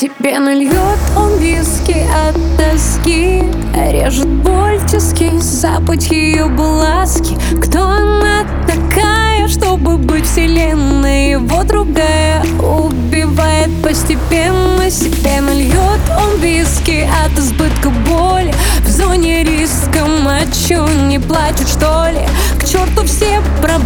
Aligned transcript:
Себе 0.00 0.38
нальет 0.38 1.00
он 1.16 1.38
виски 1.38 2.06
от 2.28 2.36
тоски 2.56 3.42
Режет 3.74 4.28
боль 4.28 4.78
тиски, 4.88 5.28
запах 5.40 6.00
ее 6.12 6.46
глазки 6.46 7.36
Кто 7.60 7.82
она 7.82 8.44
такая, 8.64 9.48
чтобы 9.48 9.96
быть 9.98 10.24
вселенной? 10.24 11.30
Его 11.30 11.64
другая 11.64 12.44
убивает 12.60 13.70
постепенно 13.82 14.88
Себе 14.88 15.40
нальет 15.40 16.00
он 16.16 16.40
виски 16.40 17.06
от 17.26 17.38
избытка 17.38 17.90
боли. 18.08 18.54
В 18.84 18.88
зоне 18.88 19.44
риска 19.44 20.06
мочу, 20.06 20.86
не 21.08 21.18
плачут 21.18 21.68
что 21.68 22.08
ли? 22.08 22.20
К 22.58 22.64
черту 22.64 23.04
все 23.04 23.42
проблемы, 23.60 23.77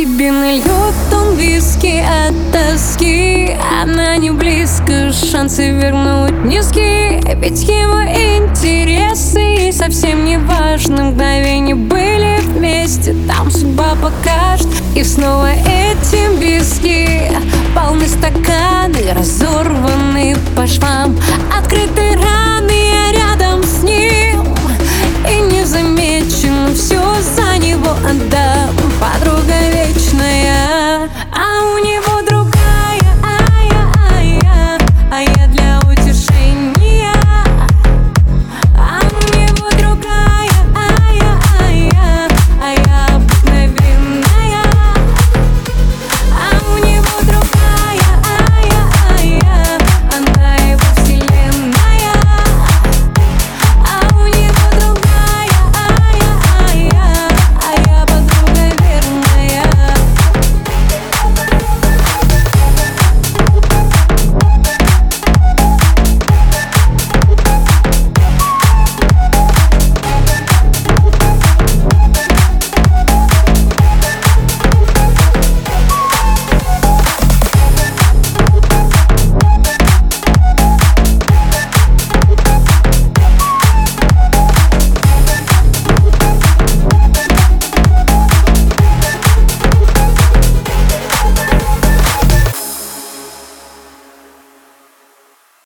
Себе 0.00 0.32
нальет 0.32 0.64
он 1.12 1.36
виски 1.36 2.02
от 2.02 2.34
тоски. 2.50 3.54
Она 3.82 4.16
не 4.16 4.30
близко, 4.30 5.12
шансы 5.12 5.72
вернуть 5.72 6.42
низкие 6.42 7.20
Ведь 7.36 7.64
его 7.64 8.00
интересы 8.04 9.70
совсем 9.76 10.24
не 10.24 10.38
важны 10.38 11.04
Мгновения 11.04 11.74
были 11.74 12.38
вместе, 12.46 13.14
там 13.28 13.50
судьба 13.50 13.94
покажет. 14.00 14.68
И 14.96 15.04
снова 15.04 15.50
эти 15.50 16.34
виски 16.38 17.30
Полны 17.74 18.06
стаканы, 18.08 19.12
разорваны 19.14 20.34
по 20.56 20.66
швам 20.66 20.99